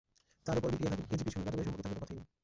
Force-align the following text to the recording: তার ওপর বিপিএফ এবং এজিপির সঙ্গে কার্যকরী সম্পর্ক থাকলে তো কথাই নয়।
তার 0.45 0.55
ওপর 0.59 0.69
বিপিএফ 0.73 0.91
এবং 0.95 1.05
এজিপির 1.13 1.33
সঙ্গে 1.35 1.45
কার্যকরী 1.47 1.67
সম্পর্ক 1.67 1.83
থাকলে 1.87 1.93
তো 1.95 1.99
কথাই 2.01 2.17
নয়। 2.17 2.27